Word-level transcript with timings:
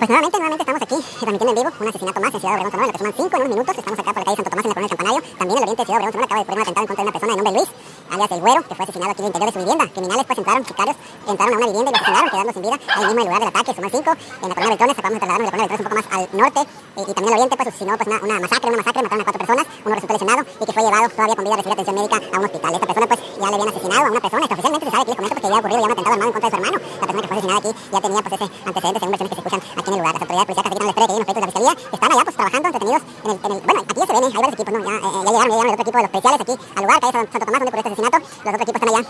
Pues 0.00 0.08
nuevamente, 0.08 0.38
nuevamente 0.38 0.62
estamos 0.62 0.80
aquí 0.80 0.96
transmitiendo 1.20 1.52
en 1.52 1.56
vivo 1.60 1.76
un 1.78 1.88
asesinato 1.88 2.20
más 2.20 2.32
en 2.32 2.40
Ciudad 2.40 2.54
Obregón, 2.54 2.70
Sonora, 2.72 2.86
lo 2.86 2.92
que 2.92 2.98
suman 2.98 3.14
cinco 3.20 3.36
en 3.36 3.42
unos 3.42 3.50
minutos. 3.50 3.76
Estamos 3.76 3.98
acá 4.00 4.12
por 4.14 4.16
la 4.16 4.24
calle 4.24 4.36
Santo 4.40 4.50
Tomás 4.50 4.64
en 4.64 4.70
la 4.70 4.74
colonia 4.74 4.88
del 4.88 4.96
Campanario. 4.96 5.20
También 5.20 5.50
en 5.50 5.60
el 5.60 5.60
oriente 5.60 5.82
de 5.82 5.84
Ciudad 5.84 6.00
Obregón, 6.00 6.12
Sonora, 6.12 6.24
acaba 6.24 6.40
de 6.40 6.44
ocurrir 6.48 6.56
un 6.56 6.64
atentado 6.64 6.80
en 6.80 6.88
contra 6.88 6.96
de 6.96 7.04
una 7.04 7.12
persona 7.12 7.30
de 7.30 7.36
nombre 7.36 7.52
Luis, 7.60 7.68
alias 8.08 8.30
El 8.32 8.40
Güero, 8.40 8.60
que 8.64 8.74
fue 8.80 8.84
asesinado 8.88 9.10
aquí 9.12 9.20
en 9.20 9.24
el 9.24 9.30
interior 9.30 9.48
de 9.50 9.52
su 9.52 9.60
vivienda. 9.60 9.84
Criminales 9.92 10.24
pues 10.24 10.38
entraron, 10.40 10.64
sicarios, 10.64 10.96
entraron 11.28 11.52
a 11.52 11.56
una 11.60 11.66
vivienda 11.68 11.90
y 11.90 11.92
lo 11.92 12.00
asesinaron, 12.00 12.28
quedando 12.32 12.52
sin 12.56 12.62
vida 12.64 12.76
ahí 12.80 13.04
mismo 13.04 13.12
en 13.12 13.20
el 13.20 13.28
lugar 13.28 13.40
del 13.44 13.50
ataque. 13.52 13.70
Suman 13.76 13.90
cinco 13.92 14.10
en 14.16 14.48
la 14.48 14.54
colonia 14.56 14.72
Beltrones, 14.72 14.96
acabamos 14.96 15.16
de 15.16 15.20
trasladarnos 15.20 15.44
de 15.44 15.44
la 15.44 15.52
colonia 15.52 15.68
Beltrones 15.68 15.84
un 15.84 15.84
poco 15.84 15.96
más 16.00 16.08
al 16.16 16.24
norte 16.40 16.60
y, 16.64 17.00
y 17.04 17.12
también 17.12 17.28
al 17.28 17.36
oriente, 17.36 17.54
pues 17.60 17.68
asesinó 17.68 17.92
pues 18.00 18.08
una, 18.08 18.18
una 18.24 18.36
masacre, 18.40 18.68
una 18.72 18.80
masacre, 18.80 19.00
mataron 19.04 19.20
a 19.20 19.26
cuatro 19.28 19.40
personas, 19.44 19.64
uno 19.84 19.92
resultó 20.00 20.12
lesionado 20.16 20.40
y 20.40 20.64
que 20.64 20.72
fue 20.72 20.80
llevado 20.80 21.06
todavía 21.12 21.36
con 21.36 21.44
vida 21.44 21.52
a 21.52 21.58
recibir 21.60 21.74
atención 21.76 21.96
médica 22.00 22.16
a 22.16 22.36
un 22.40 22.44
hospital. 22.48 22.70
Esta 22.72 22.86
persona 22.88 23.06
pues 23.10 23.20
ya 23.20 23.46
le 23.52 23.54
habían 23.60 23.68
asesinado 23.68 24.00
a 24.00 24.10
una 24.16 24.20
persona, 24.24 24.42
esto 24.48 24.54
oficialmente 24.56 24.86
se 24.88 24.92
sabe 24.96 25.04
que 25.04 25.10
les 25.12 25.18
comento 25.20 25.34
pues, 25.36 25.42
que 25.44 25.48
había 25.50 25.60
ocurrido 25.60 25.80
ya 25.80 25.84
un 25.84 25.92
atentado 25.92 26.14
armado 26.16 26.30
en 26.30 26.34
contra 26.40 26.48
de 26.48 26.56
su 26.56 26.58
hermano. 26.60 26.78
La 26.80 27.06
persona 27.06 27.20
que 27.20 27.28
fue 27.28 27.36
asesinada 27.36 27.58
aquí 27.60 27.70
ya 27.92 28.00
tenía 28.00 28.20
pues 28.24 28.34
ese 28.40 28.46
antecedente 28.64 28.98
según 29.00 29.12
versiones 29.12 29.30
que 29.30 29.36
se 29.36 29.40
escuchan 29.40 29.60
aquí 29.60 29.79
en 29.94 30.00
lugar. 30.00 30.14
Las 30.14 30.22
autoridades 30.22 30.46
policiales 30.46 30.70
no 30.70 30.86
les 30.86 30.90
espera 30.90 31.06
que 31.06 31.12
los 31.12 31.54
de 31.54 31.60
la 31.60 31.72
están 31.92 32.12
allá 32.12 32.24
pues 32.24 32.36
trabajando 32.36 32.66
entretenidos 32.68 33.02
en 33.24 33.30
el, 33.30 33.36
en 33.40 33.52
el 33.52 33.60
bueno, 33.60 33.80
aquí 33.80 34.00
ya 34.00 34.06
se 34.06 34.12
ven, 34.12 34.24
hay 34.24 34.32
varios 34.32 34.54
equipos, 34.54 34.72
¿no? 34.74 34.80
Ya, 34.80 34.96
eh, 34.96 35.00
ya 35.00 35.30
llegaron, 35.30 35.50
ya 35.50 35.56
llegaron 35.56 35.66
el 35.66 35.74
otro 35.74 35.82
equipo 35.82 35.98
los 36.00 36.10
policiales 36.10 36.40
aquí 36.40 36.54
al 36.76 36.82
lugar, 36.82 37.00
calle 37.00 37.12
Santo 37.12 37.46
Tomás, 37.46 37.60
donde 37.60 37.70
ocurrió 37.70 37.80
este 37.80 37.90
asesinato, 37.90 38.18
los 38.18 38.54
otros 38.54 38.60
equipos 38.60 38.80
están 38.80 38.88
allá 38.90 39.06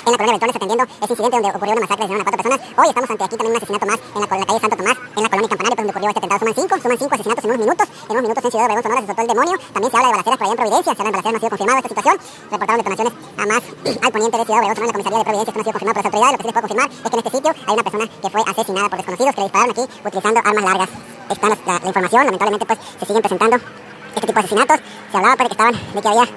en 0.00 0.12
la 0.12 0.16
colonia 0.16 0.32
Beltrones 0.32 0.56
atendiendo 0.56 0.84
ese 0.84 1.12
incidente 1.12 1.36
donde 1.36 1.50
ocurrió 1.50 1.72
una 1.72 1.80
masacre, 1.80 2.04
asesinaron 2.04 2.20
a 2.20 2.24
cuatro 2.24 2.40
personas. 2.40 2.60
Hoy 2.78 2.88
estamos 2.88 3.10
ante 3.10 3.24
aquí 3.24 3.36
también 3.36 3.52
un 3.52 3.56
asesinato 3.60 3.86
más 3.86 4.00
en 4.00 4.20
la, 4.20 4.26
en 4.30 4.40
la 4.40 4.46
calle 4.46 4.60
Santo 4.60 4.76
Tomás, 4.80 4.96
en 4.96 5.22
la 5.22 5.28
colonia 5.28 5.48
Campanario, 5.50 5.76
pues, 5.76 5.76
donde 5.76 5.89
ocurrió 6.00 6.08
este 6.08 6.18
atentado. 6.18 6.40
Suman 6.40 6.54
cinco, 6.54 6.74
suman 6.80 6.98
cinco 6.98 7.14
asesinatos 7.14 7.44
en 7.44 7.50
unos 7.50 7.60
minutos. 7.60 7.88
En 7.88 8.10
unos 8.10 8.22
minutos 8.22 8.44
en 8.44 8.50
Ciudad 8.50 8.64
Obregón, 8.64 8.82
Sonora, 8.82 9.00
se 9.00 9.06
soltó 9.06 9.22
el 9.22 9.28
demonio. 9.28 9.56
También 9.72 9.90
se 9.90 9.96
habla 9.96 10.08
de 10.08 10.12
balaceras 10.12 10.38
por 10.38 10.44
allá 10.44 10.50
en 10.50 10.56
Providencia, 10.60 10.94
se 10.94 11.00
habla 11.00 11.04
de 11.04 11.10
balaceras, 11.10 11.30
no 11.30 11.36
ha 11.36 11.40
sido 11.40 11.50
confirmado 11.50 11.78
esta 11.80 11.90
situación. 11.90 12.16
Reportaron 12.50 12.80
detonaciones 12.80 13.12
a 13.36 13.44
más 13.46 13.62
al 14.04 14.12
poniente 14.12 14.36
de 14.40 14.44
Ciudad 14.44 14.60
Obregón, 14.60 14.76
Sonora, 14.76 14.80
en 14.80 14.86
la 14.86 14.92
comisaría 14.92 15.18
de 15.20 15.26
Providencia, 15.30 15.50
esto 15.50 15.52
no 15.52 15.60
ha 15.60 15.64
sido 15.64 15.74
confirmado 15.76 15.94
por 15.94 16.00
las 16.00 16.08
autoridades. 16.10 16.30
Lo 16.30 16.38
que 16.38 16.40
sí 16.40 16.48
les 16.48 16.54
puedo 16.54 16.66
confirmar 16.66 16.88
es 16.90 16.94
que 17.10 17.16
en 17.16 17.20
este 17.20 17.32
sitio 17.36 17.50
hay 17.66 17.74
una 17.74 17.84
persona 17.84 18.04
que 18.20 18.28
fue 18.30 18.40
asesinada 18.40 18.88
por 18.88 18.96
desconocidos 19.00 19.34
que 19.34 19.40
le 19.40 19.46
dispararon 19.46 19.70
aquí 19.70 19.84
utilizando 20.04 20.40
armas 20.40 20.64
largas. 20.64 20.88
Está 21.30 21.48
la, 21.48 21.56
la, 21.66 21.78
la 21.78 21.88
información, 21.90 22.24
lamentablemente 22.24 22.66
pues 22.66 22.78
se 22.98 23.06
siguen 23.06 23.22
presentando 23.22 23.56
este 23.56 24.26
tipo 24.26 24.32
de 24.32 24.40
asesinatos. 24.40 24.80
Se 25.10 25.16
hablaba 25.16 25.36
pues, 25.36 25.44
de 25.44 25.50
que 25.50 25.56
estaban, 25.58 25.74
de 25.94 26.02
que 26.02 26.08
había, 26.08 26.24
eh, 26.24 26.28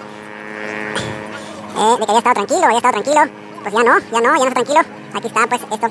de 2.00 2.06
que 2.06 2.12
había 2.12 2.24
estado 2.24 2.36
tranquilo, 2.36 2.66
había 2.66 2.78
estado 2.78 3.02
tranquilo 3.02 3.24
pues 3.64 3.74
ya 3.74 3.84
no, 3.84 4.00
ya 4.00 4.20
no, 4.20 4.36
ya 4.36 4.44
no 4.44 4.48
está 4.48 4.64
tranquilo. 4.64 4.82
Aquí 5.16 5.28
está 5.28 5.48
pues 5.48 5.62
esto 5.72 5.88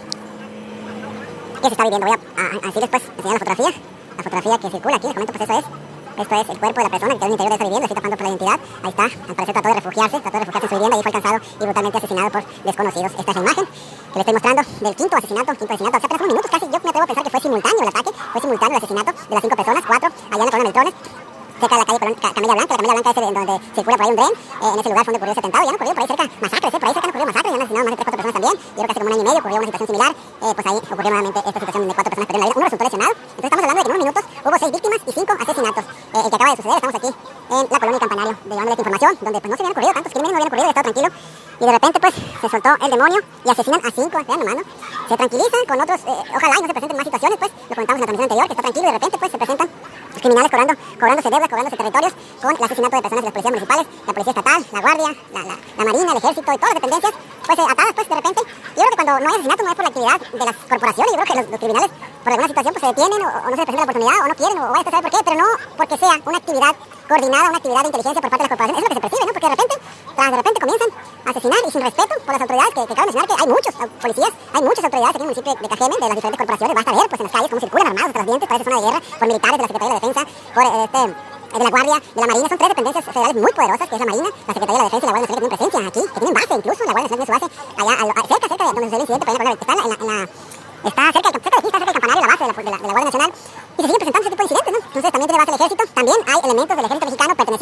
que 1.63 1.69
se 1.69 1.75
está 1.75 1.85
viviendo. 1.85 2.07
Voy 2.07 2.17
a, 2.17 2.41
a, 2.41 2.47
a 2.47 2.67
decirles 2.67 2.91
pues, 2.91 3.03
enseñar 3.17 3.33
la 3.33 3.39
fotografía, 3.39 3.71
la 4.17 4.23
fotografía 4.23 4.59
que 4.59 4.71
circula 4.71 4.97
aquí, 4.97 5.07
les 5.07 5.15
comento 5.15 5.33
pues 5.33 5.51
eso 5.51 5.59
es. 5.59 5.65
Esto 6.13 6.35
es 6.35 6.49
el 6.51 6.59
cuerpo 6.59 6.77
de 6.77 6.85
la 6.85 6.91
persona 6.91 7.15
que 7.15 7.17
en 7.17 7.25
el 7.25 7.31
interior 7.33 7.49
de 7.49 7.55
esa 7.57 7.65
vivienda, 7.65 7.87
estoy 7.87 7.97
tapando 7.97 8.17
por 8.19 8.27
la 8.27 8.33
identidad. 8.33 8.59
Ahí 8.83 8.91
está, 8.91 9.05
al 9.05 9.35
parecer 9.35 9.55
trató 9.55 9.69
de 9.69 9.75
refugiarse, 9.75 10.21
trató 10.21 10.39
de 10.39 10.45
refugiarse 10.45 10.67
en 10.67 10.69
su 10.69 10.75
vivienda 10.77 10.97
y 10.99 11.03
fue 11.03 11.09
alcanzado 11.09 11.39
y 11.41 11.65
brutalmente 11.65 11.99
asesinado 11.99 12.31
por 12.31 12.43
desconocidos. 12.65 13.13
Esta 13.13 13.31
es 13.33 13.37
la 13.37 13.43
imagen 13.43 13.65
que 13.65 14.15
le 14.15 14.21
estoy 14.21 14.35
mostrando 14.35 14.63
del 14.83 14.95
quinto 14.95 15.17
asesinato, 15.17 15.53
quinto 15.57 15.73
asesinato. 15.73 15.99
Sea, 15.99 16.07
apenas 16.07 16.21
unos 16.21 16.29
minutos 16.29 16.51
casi, 16.53 16.65
yo 16.67 16.71
me 16.73 16.77
atrevo 16.77 17.03
a 17.03 17.07
pensar 17.07 17.25
que 17.25 17.31
fue 17.31 17.41
simultáneo 17.41 17.81
el 17.81 17.89
ataque, 17.89 18.11
fue 18.13 18.41
simultáneo 18.43 18.77
el 18.77 18.83
asesinato 18.85 19.11
de 19.13 19.35
las 19.35 19.41
cinco 19.43 19.57
personas, 19.57 19.83
cuatro 19.87 20.09
allá 20.13 20.37
en 20.37 20.45
la 20.45 20.51
colonia 20.53 20.73
Beltrones 20.73 20.95
cerca 21.63 21.77
de 21.77 21.81
la 21.81 21.87
calle 21.87 22.17
Camella 22.35 22.55
Blanca, 22.55 22.75
la 22.75 22.77
Camella 22.77 22.95
Blanca 22.95 23.11
es 23.11 23.35
donde 23.35 23.61
circula 23.75 23.97
por 23.97 24.07
ahí 24.07 24.11
un 24.11 24.17
tren, 24.17 24.33
eh, 24.33 24.73
en 24.73 24.81
ese 24.81 24.89
lugar 24.89 25.05
fue 25.05 25.13
donde 25.13 25.19
ocurrió 25.19 25.33
ese 25.33 25.41
atentado, 25.41 25.65
ya 25.65 25.71
no 25.71 25.77
ocurrió 25.77 25.95
por 25.95 26.03
ahí 26.03 26.09
cerca 26.09 26.25
masacres, 26.43 26.75
eh, 26.75 26.79
por 26.79 26.89
ahí 26.89 26.95
cerca 26.95 27.07
no 27.07 27.13
ocurrió 27.13 27.27
masacres, 27.27 27.53
ya 27.53 27.55
han 27.55 27.63
asesinado 27.63 27.85
más 27.87 27.93
de 27.93 27.97
tres, 27.97 28.07
cuatro 28.07 28.23
personas 28.23 28.35
también, 28.35 28.55
y 28.59 28.75
creo 28.75 28.87
que 28.87 28.93
hace 28.93 29.01
como 29.01 29.07
un 29.07 29.13
año 29.13 29.23
y 29.23 29.27
medio 29.27 29.39
ocurrió 29.39 29.57
una 29.63 29.67
situación 29.67 29.89
similar, 29.93 30.13
eh, 30.13 30.53
pues 30.57 30.67
ahí 30.67 30.77
ocurrió 30.83 31.11
nuevamente 31.13 31.39
esta 31.39 31.61
situación 31.63 31.83
donde 31.83 31.95
cuatro 31.95 32.11
personas 32.11 32.27
perdieron 32.27 32.43
la 32.43 32.49
vida, 32.51 32.59
uno 32.59 32.67
resultó 32.67 32.85
lesionado, 32.85 33.13
entonces 33.13 33.47
estamos 33.47 33.63
hablando 33.63 33.79
de 33.79 33.83
que 33.83 33.91
en 33.93 33.95
unos 33.95 34.03
minutos 34.03 34.25
hubo 34.43 34.57
seis 34.59 34.73
víctimas 34.73 35.01
y 35.07 35.13
cinco 35.13 35.33
asesinatos, 35.39 35.85
eh, 35.87 36.23
el 36.23 36.31
que 36.33 36.37
acaba 36.37 36.51
de 36.51 36.57
suceder, 36.59 36.77
estamos 36.83 36.97
aquí 36.99 37.11
en 37.53 37.63
la 37.71 37.79
colonia 37.79 38.01
Campanario, 38.03 38.35
llevándoles 38.43 38.79
información, 38.83 39.13
donde 39.23 39.39
pues 39.39 39.51
no 39.53 39.57
se 39.57 39.63
habían 39.63 39.73
ocurrido 39.73 39.93
tantos 39.93 40.13
crímenes, 40.13 40.33
no 40.33 40.39
habían 40.43 40.51
ocurrido, 40.51 40.69
estado 40.73 40.87
tranquilo, 40.91 41.11
y 41.63 41.65
de 41.65 41.73
repente 41.73 42.01
pues 42.01 42.13
se 42.41 42.49
soltó 42.49 42.71
el 42.83 42.91
demonio 42.91 43.21
y 43.45 43.51
asesinan 43.51 43.81
a 43.87 43.91
cinco, 43.93 44.19
vean 44.27 44.41
hermano, 44.41 44.63
se 45.09 45.17
tranquilizan 45.17 45.61
con 45.69 45.81
otros, 45.81 46.01
eh, 46.01 46.31
ojalá 46.35 46.55
y 46.59 46.61
no 46.61 46.67
se 46.67 46.75
presenten 46.75 46.97
más 46.97 47.07
situaciones, 47.07 47.39
pues 47.39 47.53
lo 47.53 47.75
comentamos 47.77 47.95
en 47.95 48.01
la 48.01 48.07
transmisión 48.07 48.23
anterior, 48.23 48.47
que 48.47 48.53
está 48.53 48.63
tranquilo 48.63 48.83
y 48.83 48.91
de 48.91 48.99
repente 48.99 49.19
pues 49.19 49.31
se 49.31 49.39
presentan 49.39 49.69
los 50.13 50.21
criminales 50.21 50.51
cobrando, 50.51 50.75
cobrándose 50.99 51.31
deudas, 51.31 51.49
cobrándose 51.49 51.77
territorios 51.77 52.13
con 52.43 52.51
el 52.51 52.65
asesinato 52.67 52.97
de 52.97 53.03
personas 53.03 53.23
de 53.23 53.27
las 53.31 53.33
policías 53.33 53.55
municipales, 53.55 53.87
la 54.03 54.13
policía 54.13 54.33
estatal, 54.35 54.61
la 54.73 54.81
guardia, 54.83 55.09
la, 55.33 55.41
la, 55.47 55.55
la 55.55 55.85
marina, 55.87 56.11
el 56.11 56.19
ejército 56.19 56.51
y 56.51 56.59
todas 56.59 56.75
las 56.75 56.79
dependencias, 56.83 57.15
pues 57.47 57.59
eh, 57.59 57.71
atadas 57.71 57.93
pues 57.95 58.09
de 58.11 58.15
repente. 58.19 58.41
Yo 58.43 58.83
creo 58.83 58.91
que 58.91 58.99
cuando 58.99 59.13
no 59.23 59.27
hay 59.31 59.35
asesinato 59.39 59.63
no 59.63 59.71
es 59.71 59.77
por 59.79 59.85
la 59.87 59.93
actividad 59.95 60.19
de 60.19 60.45
las 60.51 60.57
corporaciones, 60.67 61.11
yo 61.15 61.19
creo 61.23 61.31
que 61.31 61.39
los, 61.39 61.47
los 61.47 61.61
criminales 61.63 61.91
por 62.27 62.31
alguna 62.33 62.49
situación 62.51 62.73
pues 62.75 62.83
se 62.83 62.91
detienen 62.91 63.19
o, 63.23 63.29
o, 63.31 63.47
no 63.47 63.55
se 63.55 63.63
les 63.63 63.67
presenta 63.71 63.83
la 63.83 63.87
oportunidad 63.87 64.19
o 64.19 64.27
no 64.27 64.35
quieren 64.35 64.59
o 64.59 64.67
vaya 64.67 64.83
a 64.83 64.91
saber 64.91 65.03
por 65.07 65.13
qué, 65.15 65.21
pero 65.23 65.37
no 65.39 65.49
porque 65.79 65.95
sea 65.95 66.15
una 66.27 66.39
actividad 66.43 66.75
coordinada, 67.13 67.49
una 67.49 67.59
actividad 67.59 67.83
de 67.83 67.89
inteligencia 67.93 68.21
por 68.23 68.31
parte 68.31 68.43
de 68.43 68.49
las 68.49 68.57
corporaciones, 68.57 68.83
es 68.83 68.89
lo 68.89 68.89
que 68.89 68.95
se 68.95 69.05
percibe, 69.05 69.25
¿no? 69.27 69.33
Porque 69.33 69.49
de 69.49 69.55
repente, 69.55 69.75
tras 70.17 70.31
de 70.33 70.37
repente 70.37 70.61
comienzan 70.61 70.91
a 71.27 71.31
asesinar 71.31 71.59
y 71.61 71.71
sin 71.71 71.83
respeto 71.83 72.13
por 72.25 72.33
las 72.33 72.43
autoridades, 72.43 72.73
que, 72.73 72.81
que 72.89 72.95
cabe 72.95 73.07
mencionar 73.13 73.29
que 73.29 73.37
hay 73.43 73.49
muchos 73.53 73.73
policías, 74.01 74.33
hay 74.53 74.63
muchas 74.63 74.85
autoridades 74.85 75.13
aquí 75.13 75.23
en 75.23 75.29
el 75.29 75.31
municipio 75.33 75.53
de 75.53 75.69
Cajeme, 75.69 75.95
de 75.95 76.09
las 76.09 76.17
diferentes 76.17 76.41
corporaciones, 76.41 76.75
basta 76.77 76.91
ver 76.93 77.09
pues 77.13 77.21
en 77.21 77.27
las 77.27 77.33
calles 77.33 77.51
cómo 77.53 77.61
circulan 77.61 77.87
armados 77.93 78.17
los 78.17 78.27
dientes, 78.33 78.49
parece 78.49 78.65
zona 78.65 78.77
de 78.81 78.87
guerra, 78.87 79.01
por 79.19 79.27
militares 79.29 79.57
de 79.57 79.63
la 79.63 79.69
Secretaría 79.69 79.93
de 79.93 79.93
la 79.93 80.01
Defensa, 80.01 80.23
por 80.57 80.63
este 80.65 81.03
de 81.53 81.65
la 81.65 81.69
Guardia, 81.69 81.97
de 82.01 82.21
la 82.23 82.27
Marina, 82.33 82.49
son 82.49 82.59
tres 82.59 82.71
dependencias 82.73 83.05
federales 83.05 83.37
muy 83.37 83.53
poderosas, 83.53 83.89
que 83.89 83.95
es 83.95 84.01
la 84.01 84.09
Marina, 84.09 84.29
la 84.33 84.55
Secretaría 84.57 84.81
de 84.81 84.89
Defensa 84.89 85.05
y 85.05 85.09
la 85.09 85.13
Guardia 85.13 85.29
Nacional 85.29 85.29
que 85.29 85.37
tienen 85.37 85.53
presencia 85.53 85.79
aquí, 85.85 86.03
que 86.09 86.21
tienen 86.23 86.35
base 86.41 86.55
incluso, 86.57 86.81
la 86.81 86.93
Guardia 86.93 87.09
Nacional 87.13 87.21
tiene 87.21 87.27
su 87.29 87.33
base 87.37 87.47
allá, 87.77 87.95
cerca, 88.33 88.49
cerca 88.49 88.65
de 88.65 88.71
donde 88.73 88.81
sucedió 88.81 88.97
el 88.97 89.05
incidente, 89.05 89.25
ejemplo, 89.29 89.53
está 89.53 89.73
en 89.73 89.79
la, 89.79 89.97
en 90.01 90.09
la, 90.09 90.19
está 90.89 91.03
cerca 91.13 91.29
del 91.29 91.93
campanario, 91.93 92.23
la 92.25 92.33
base 92.33 92.43
de 92.43 92.49
la, 92.49 92.57
de 92.57 92.71
la, 92.73 92.79
de 92.79 92.87
la 92.89 92.93
Guardia 92.93 93.11
Nacional, 93.13 93.31
y 93.33 93.81
se 93.81 93.87
siguen 93.89 94.01
presentando 94.01 94.25
ese 94.25 94.33
tipo 94.33 94.43
de 94.43 94.49
incidentes, 94.49 94.73
¿no? 94.73 94.81
Entonces 94.81 95.13
también 95.13 95.29
tiene 95.29 95.41
base 95.43 95.53
el 95.53 95.59
ejército, 95.61 95.83
también 95.93 96.19
hay 96.25 96.41
elementos 96.43 96.77
del 96.77 96.87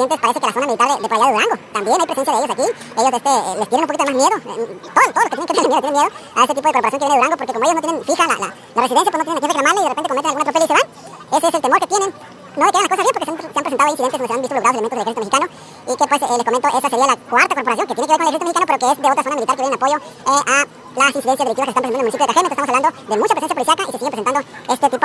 parece 0.09 0.41
que 0.41 0.47
la 0.47 0.53
zona 0.53 0.67
militar 0.67 0.89
de, 0.89 1.03
de 1.03 1.09
por 1.09 1.19
de 1.19 1.33
Durango, 1.33 1.57
también 1.73 2.01
hay 2.01 2.07
presencia 2.07 2.33
de 2.33 2.39
ellos 2.39 2.51
aquí, 2.51 2.67
ellos 3.01 3.13
este, 3.13 3.33
les 3.59 3.69
tienen 3.69 3.85
un 3.85 3.91
poquito 3.91 4.05
más 4.05 4.15
miedo, 4.15 4.37
todos, 4.41 5.09
todos 5.13 5.25
los 5.25 5.31
que 5.31 5.37
tienen 5.37 5.47
que 5.47 5.55
tener 5.61 5.69
miedo, 5.69 5.81
tienen 5.81 5.99
miedo 6.01 6.11
a 6.35 6.45
ese 6.45 6.55
tipo 6.55 6.67
de 6.69 6.73
corporación 6.73 7.01
que 7.01 7.07
viene 7.07 7.15
de 7.15 7.21
Durango, 7.21 7.37
porque 7.37 7.53
como 7.53 7.65
ellos 7.65 7.77
no 7.77 7.83
tienen 7.83 8.05
fija 8.05 8.27
la, 8.27 8.37
la, 8.39 8.49
la 8.75 8.83
residencia, 8.83 9.11
pues 9.11 9.19
no 9.21 9.25
tienen 9.25 9.37
a 9.37 9.41
quién 9.41 9.51
reclamarle 9.51 9.81
y 9.81 9.85
de 9.85 9.89
repente 9.91 10.09
cometen 10.09 10.31
alguna 10.31 10.45
atropello 10.51 10.65
y 10.65 10.71
se 10.71 10.77
van, 10.79 10.87
ese 11.31 11.47
es 11.49 11.55
el 11.55 11.61
temor 11.61 11.81
que 11.81 11.87
tienen, 11.87 12.11
no 12.57 12.67
de 12.67 12.73
que 12.73 12.79
hagan 12.79 12.91
las 12.91 12.91
cosas 12.91 13.05
bien 13.05 13.15
porque 13.15 13.27
se 13.27 13.31
han, 13.31 13.39
se 13.41 13.47
han 13.47 13.65
presentado 13.65 13.91
incidentes 13.91 14.19
donde 14.19 14.27
se 14.27 14.35
han 14.35 14.41
visto 14.41 14.55
involucrados 14.55 14.75
elementos 14.75 14.99
del 14.99 15.07
ejército 15.07 15.21
mexicano. 15.21 15.47
Y 15.81 15.93
que 15.97 16.07
pues 16.11 16.21
eh, 16.21 16.37
les 16.37 16.45
comento 16.45 16.69
esa 16.69 16.91
sería 16.91 17.07
la 17.07 17.17
cuarta 17.31 17.55
corporación 17.55 17.87
que 17.87 17.95
tiene 17.95 18.07
que 18.07 18.13
ver 18.13 18.21
con 18.21 18.27
el 18.27 18.35
ejército 18.35 18.47
mexicano 18.51 18.67
pero 18.67 18.79
que 18.81 18.89
es 18.91 18.99
de 19.01 19.09
otra 19.11 19.23
zona 19.23 19.37
militar 19.37 19.55
que 19.57 19.63
viene 19.63 19.75
en 19.75 19.81
apoyo 19.81 19.97
eh, 20.01 20.43
a 20.51 20.59
las 20.91 21.15
incidencias 21.15 21.47
delictivas 21.47 21.67
que 21.67 21.71
están 21.71 21.83
presentando 21.83 21.87
en 21.87 21.95
el 21.95 22.05
municipio 22.11 22.27
de 22.27 22.31
Cajeme 22.35 22.49
estamos 22.51 22.69
hablando 22.71 22.91
de 22.91 23.17
mucha 23.21 23.35
presencia 23.39 23.55
policiaca 23.55 23.83
y 23.83 23.87
se 23.87 23.99
siguen 23.99 24.11
presentando 24.11 24.41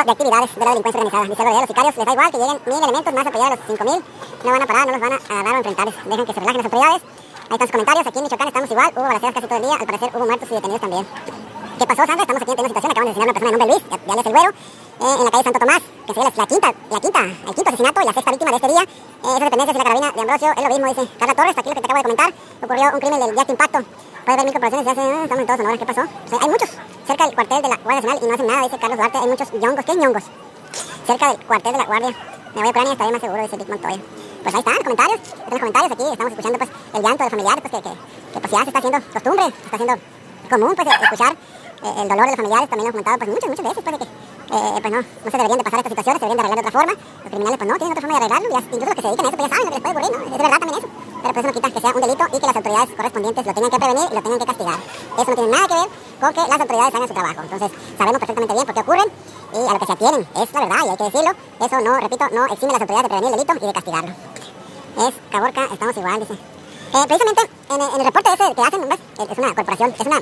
de 0.05 0.11
actividades 0.11 0.55
de 0.55 0.65
la 0.65 0.71
delincuencia 0.71 1.01
organizada. 1.01 1.29
Dice 1.29 1.43
de 1.43 1.51
los 1.51 1.67
sicarios 1.67 1.97
les 1.97 2.05
da 2.05 2.13
igual 2.13 2.31
que 2.31 2.37
lleguen 2.37 2.59
mil 2.65 2.83
elementos 2.83 3.13
más 3.13 3.27
a 3.27 3.31
pelear 3.31 3.51
a 3.51 3.55
los 3.55 3.65
cinco 3.65 3.83
mil. 3.83 3.99
No 4.43 4.51
van 4.51 4.61
a 4.61 4.67
parar 4.67 4.85
no 4.85 4.91
los 4.91 5.01
van 5.01 5.13
a 5.13 5.15
agarrar 5.15 5.53
o 5.53 5.57
enfrentar. 5.57 5.87
Dejen 6.05 6.25
que 6.25 6.33
se 6.33 6.39
relajen 6.39 6.57
las 6.57 6.65
autoridades. 6.65 7.01
Ahí 7.01 7.53
están 7.55 7.67
sus 7.67 7.71
comentarios. 7.71 8.07
Aquí 8.07 8.17
en 8.17 8.23
Michoacán 8.23 8.47
estamos 8.47 8.71
igual. 8.71 8.91
Hubo 8.95 9.03
balaceras 9.03 9.33
casi 9.35 9.47
todo 9.47 9.57
el 9.57 9.65
día. 9.65 9.75
Al 9.75 9.85
parecer 9.85 10.09
hubo 10.13 10.25
muertos 10.25 10.49
y 10.49 10.53
detenidos 10.53 10.81
también. 10.81 11.05
¿Qué 11.77 11.85
pasó, 11.85 12.05
Sandra? 12.05 12.23
Estamos 12.23 12.41
aquí 12.41 12.51
en 12.51 12.59
una 12.59 12.69
situación, 12.69 12.91
acaban 12.91 13.05
de 13.05 13.11
asesinar 13.11 13.27
a 13.27 13.31
una 13.31 13.33
persona 13.33 13.51
de 13.51 13.57
nombre 13.57 13.67
Luis, 13.67 13.83
es 14.21 14.25
el 14.25 14.33
güero, 14.33 14.49
eh, 14.49 15.15
en 15.19 15.25
la 15.25 15.31
calle 15.31 15.43
Santo 15.43 15.59
Tomás, 15.59 15.81
que 16.07 16.13
sería 16.13 16.31
la, 16.35 16.47
quinta, 16.47 16.73
la 16.89 16.99
quinta, 16.99 17.19
el 17.23 17.55
quinto 17.55 17.69
asesinato 17.69 18.01
y 18.01 18.05
la 18.05 18.13
sexta 18.13 18.31
víctima 18.31 18.51
de 18.51 18.57
este 18.57 18.67
día. 18.67 18.81
Eh, 18.81 19.27
esas 19.27 19.39
dependencias 19.39 19.73
de 19.73 19.77
la 19.77 19.83
carabina 19.83 20.11
de 20.11 20.21
Ambrosio, 20.21 20.49
el 20.55 20.65
obismo, 20.65 20.87
dice 20.87 21.17
Carla 21.19 21.35
Torres, 21.35 21.57
aquí 21.57 21.69
lo 21.69 21.75
que 21.75 21.81
te 21.81 21.85
acabo 21.85 21.97
de 21.97 22.03
comentar, 22.03 22.33
ocurrió 22.63 22.85
un 22.93 22.99
crimen 22.99 23.19
del 23.19 23.35
de 23.35 23.51
impacto. 23.51 23.79
Mil 24.25 24.51
corporaciones, 24.53 24.85
ya 24.85 24.95
se, 24.95 25.01
eh, 25.01 25.23
estamos 25.23 25.39
en 25.39 25.45
todos 25.45 25.57
Sonora, 25.59 25.77
¿qué 25.77 25.85
pasó? 25.85 26.01
O 26.01 26.29
sea, 26.29 26.39
hay 26.41 26.49
muchos, 26.49 26.69
cerca 27.05 27.25
del 27.25 27.35
cuartel 27.35 27.61
de 27.61 27.69
la 27.69 27.77
Guardia 27.77 28.01
Nacional 28.01 28.19
y 28.21 28.25
no 28.25 28.33
hacen 28.33 28.47
nada, 28.47 28.63
dice 28.63 28.77
Carlos 28.79 28.97
Duarte, 28.97 29.17
hay 29.19 29.27
muchos 29.27 29.53
ñongos, 29.53 29.85
¿qué 29.85 29.91
es 29.91 29.97
ñongos? 29.97 30.23
Cerca 31.05 31.27
del 31.29 31.45
cuartel 31.45 31.71
de 31.73 31.77
la 31.77 31.85
Guardia, 31.85 32.09
me 32.09 32.61
voy 32.61 32.65
a 32.65 32.69
Ucrania, 32.69 32.91
estaré 32.93 33.11
más 33.11 33.21
seguro, 33.21 33.41
dice 33.43 33.57
Dick 33.57 33.69
Montoya. 33.69 33.99
Pues 34.41 34.55
ahí 34.55 34.59
están 34.59 34.73
los 34.73 34.83
comentarios, 34.83 35.19
están 35.21 35.49
los 35.49 35.59
comentarios 35.59 35.91
aquí, 35.91 36.03
estamos 36.11 36.31
escuchando 36.31 36.57
pues 36.57 36.69
el 36.93 37.01
llanto 37.03 37.17
de 37.17 37.23
los 37.25 37.31
familiares, 37.31 37.61
pues 37.61 37.73
que, 37.73 37.81
que, 37.81 37.95
que 38.33 38.39
pues 38.39 38.51
ya 38.51 38.57
se 38.57 38.69
está 38.69 38.79
haciendo 38.79 38.99
costumbre, 39.13 39.43
se 39.45 39.65
está 39.65 39.75
haciendo 39.75 39.95
común 40.49 40.73
pues 40.75 40.87
escuchar 40.87 41.35
el 42.01 42.07
dolor 42.07 42.25
de 42.25 42.31
los 42.31 42.35
familiares 42.35 42.69
también 42.69 42.85
lo 42.85 42.89
he 42.89 42.91
comentado 42.91 43.17
pues 43.17 43.29
muchas, 43.29 43.49
muchas 43.49 43.65
veces 43.65 43.83
pues 43.83 43.99
de 43.99 44.05
que 44.05 44.11
eh, 44.45 44.79
pues 44.81 44.93
no, 44.93 45.01
no 45.01 45.31
se 45.31 45.37
deberían 45.37 45.57
de 45.57 45.63
pasar 45.63 45.79
estas 45.79 45.91
situaciones, 45.91 46.19
se 46.19 46.25
deberían 46.25 46.37
de 46.37 46.43
arreglar 46.45 46.63
de 46.63 46.67
otra 46.67 46.79
forma. 46.79 46.93
Los 46.95 47.29
criminales 47.29 47.57
pues 47.57 47.69
no 47.69 47.75
tienen 47.75 47.91
otra 47.91 48.01
forma 48.01 48.13
de 48.15 48.25
arreglarlo, 48.25 48.49
ya, 48.49 48.59
incluso 48.65 48.85
los 48.85 48.95
que 48.95 49.01
se 49.01 49.07
dedican 49.07 49.25
a 49.25 49.29
eso 49.29 49.37
pues 49.37 49.49
ya 49.49 49.55
saben 49.55 49.65
lo 49.65 49.71
que 49.71 49.75
les 49.75 49.83
puede 49.85 49.93
ocurrir, 49.95 50.11
¿no? 50.15 50.35
Es 50.35 50.41
verdad 50.45 50.59
también 50.59 50.77
eso. 50.79 50.89
Pero 51.15 51.33
pues 51.33 51.41
eso 51.41 51.47
no 51.47 51.53
quita 51.55 51.67
que 51.73 51.81
sea 51.81 51.91
un 51.95 52.01
delito 52.05 52.23
y 52.25 52.37
que 52.39 52.45
las 52.45 52.55
autoridades 52.55 52.89
correspondientes 52.95 53.45
lo 53.45 53.53
tengan 53.55 53.71
que 53.71 53.79
prevenir 53.79 54.05
y 54.05 54.15
lo 54.15 54.21
tengan 54.21 54.39
que 54.39 54.45
castigar. 54.45 54.79
Eso 55.17 55.29
no 55.29 55.35
tiene 55.35 55.51
nada 55.51 55.65
que 55.65 55.75
ver 55.75 55.89
con 56.21 56.29
que 56.35 56.43
las 56.45 56.59
autoridades 56.61 56.93
hagan 56.95 57.07
su 57.07 57.13
trabajo. 57.15 57.41
Entonces 57.41 57.69
sabemos 57.97 58.19
perfectamente 58.19 58.53
bien 58.53 58.65
por 58.65 58.75
qué 58.75 58.81
ocurren 58.85 59.09
y 59.55 59.61
a 59.65 59.73
lo 59.73 59.79
que 59.79 59.85
se 59.85 59.93
atienen. 59.97 60.21
Es 60.35 60.47
la 60.53 60.59
verdad 60.61 60.81
y 60.85 60.89
hay 60.89 60.97
que 60.97 61.07
decirlo. 61.09 61.31
Eso 61.65 61.75
no, 61.81 61.91
repito, 62.05 62.25
no 62.29 62.41
exime 62.45 62.69
a 62.69 62.75
las 62.77 62.81
autoridades 62.85 63.03
de 63.05 63.09
prevenir 63.09 63.29
el 63.29 63.35
delito 63.35 63.53
y 63.57 63.67
de 63.67 63.73
castigarlo. 63.73 64.11
Es 64.95 65.13
Caborca, 65.31 65.63
estamos 65.73 65.97
igual, 65.97 66.19
dice. 66.21 66.33
Eh, 66.35 67.05
precisamente 67.09 67.41
en, 67.73 67.81
en, 67.81 67.99
el 67.99 68.05
reporte 68.05 68.29
ese 68.31 68.55
que 68.55 68.61
hacen, 68.61 68.81
¿ves? 68.87 68.99
es 69.17 69.37
una 69.37 69.55
corporación, 69.55 69.93
es 69.99 70.07
una 70.07 70.21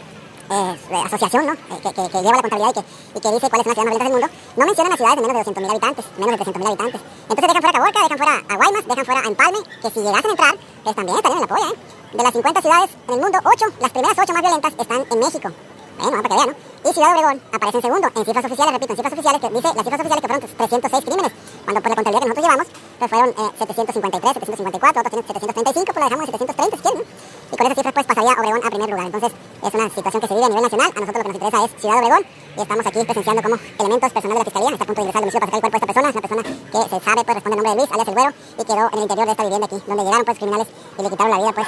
eh, 0.53 1.03
asociación 1.05 1.45
¿no? 1.45 1.53
Eh, 1.53 1.81
que, 1.81 1.93
que, 1.93 2.21
lleva 2.21 2.35
la 2.35 2.41
contabilidad 2.41 2.69
y 2.69 2.73
que, 2.73 3.17
y 3.17 3.21
que 3.21 3.31
dice 3.31 3.49
cuáles 3.49 3.65
son 3.65 3.73
las 3.73 3.75
ciudades 3.75 3.77
más 3.77 3.85
violentas 3.85 4.03
del 4.03 4.11
mundo, 4.13 4.27
no 4.55 4.65
mencionan 4.65 4.89
las 4.89 4.97
ciudades 4.97 5.15
de 5.15 5.27
menos 5.27 5.45
de 5.45 5.51
200.000 5.51 5.69
habitantes, 5.69 6.05
menos 6.17 6.37
de 6.37 6.45
300.000 6.45 6.67
habitantes. 6.67 7.01
Entonces 7.29 7.47
dejan 7.47 7.61
fuera 7.61 7.73
Caborca, 7.73 7.99
dejan 8.03 8.17
fuera 8.17 8.35
a 8.49 8.55
Guaymas, 8.55 8.87
dejan 8.87 9.05
fuera 9.05 9.21
a 9.21 9.27
Empalme, 9.27 9.59
que 9.81 9.89
si 9.89 9.99
llegasen 9.99 10.29
a 10.29 10.33
entrar, 10.33 10.55
pues 10.83 10.95
también 10.95 11.17
estarían 11.17 11.37
en 11.37 11.41
la 11.41 11.47
polla, 11.47 11.69
¿eh? 11.69 11.77
De 12.13 12.23
las 12.23 12.33
50 12.33 12.61
ciudades 12.61 12.89
en 13.07 13.13
el 13.13 13.19
mundo, 13.21 13.39
8, 13.43 13.65
las 13.81 13.91
primeras 13.91 14.17
8 14.17 14.33
más 14.33 14.41
violentas 14.41 14.73
están 14.77 15.05
en 15.09 15.19
México. 15.19 15.49
Bueno, 15.97 16.23
para 16.23 16.29
que 16.29 16.35
vean, 16.35 16.49
¿no? 16.49 16.89
Y 16.89 16.93
Ciudad 16.93 17.15
Obregón 17.15 17.41
aparece 17.53 17.77
en 17.77 17.81
segundo, 17.81 18.07
en 18.13 18.25
cifras 18.25 18.45
oficiales, 18.45 18.73
repito, 18.73 18.91
en 18.91 18.97
cifras 18.97 19.13
oficiales, 19.13 19.39
que 19.39 19.49
dice 19.49 19.69
las 19.71 19.83
cifras 19.83 19.99
oficiales 19.99 20.21
que 20.21 20.27
fueron 20.27 20.41
306 20.57 21.05
crímenes, 21.05 21.31
cuando 21.63 21.81
por 21.81 21.89
la 21.89 21.95
contabilidad 21.95 22.23
que 22.23 22.27
nosotros 22.27 22.43
llevamos, 22.43 22.67
pues 22.99 23.09
fueron 23.09 23.29
eh, 23.29 23.51
753, 23.57 24.33
754, 24.33 24.99
otros 24.99 25.11
tienen 25.13 25.27
735, 25.27 25.93
pues 25.93 26.01
la 26.03 26.07
dejamos 26.11 26.25
en 26.27 26.31
730 26.33 26.75
si 26.75 26.83
quieren, 26.83 26.99
¿no? 26.99 27.05
Y 27.07 27.55
con 27.55 27.65
esas 27.67 27.77
cifras 27.77 27.93
pues 27.93 28.05
pasaría 28.05 28.33
Obregón 28.33 28.61
a 28.63 28.69
primer 28.69 28.89
lugar. 28.89 29.05
Entonces 29.07 29.31
es 29.31 29.73
una 29.73 29.87
situación 29.89 30.19
que 30.19 30.27
se 30.27 30.33
vive 30.33 30.45
a 30.45 30.49
nivel 30.49 30.63
nacional. 30.63 30.89
A 30.91 30.99
nosotros 30.99 31.17
lo 31.17 31.23
que 31.23 31.31
nos 31.31 31.39
interesa 31.39 31.59
es 31.63 31.71
Ciudad 31.79 31.97
Obregón, 32.03 32.23
y 32.53 32.61
estamos 32.61 32.85
aquí 32.85 32.99
presenciando 32.99 33.41
como 33.43 33.55
elementos 33.79 34.11
personales 34.11 34.35
de 34.35 34.43
la 34.43 34.49
fiscalía 34.51 34.69
está 34.73 34.83
a 34.83 34.87
punto 34.87 34.99
de 34.99 35.05
ingresar 35.07 35.23
al 35.23 35.23
domicilio 35.23 35.39
para 35.39 35.47
sacar 35.47 35.57
el 35.57 35.63
cuerpo 35.63 35.77
de 35.77 35.79
esta 35.79 35.89
persona. 35.93 36.07
Una 36.11 36.23
persona 36.25 36.43
que 36.43 36.79
se 36.83 36.97
sabe, 36.99 37.19
pues 37.23 37.35
responde 37.37 37.55
el 37.55 37.59
nombre 37.63 37.71
de 37.71 37.77
Luis, 37.79 37.89
alias 37.95 38.07
el 38.11 38.15
güero, 38.19 38.31
y 38.59 38.63
quedó 38.67 38.83
en 38.83 38.97
el 38.97 39.03
interior 39.07 39.25
de 39.25 39.31
esta 39.31 39.43
vivienda 39.47 39.65
aquí, 39.71 39.77
donde 39.87 40.03
llegaron 40.03 40.25
pues 40.27 40.37
criminales 40.37 40.67
y 40.67 41.01
le 41.01 41.09
quitaron 41.09 41.31
la 41.31 41.39
vida, 41.39 41.51
pues. 41.53 41.67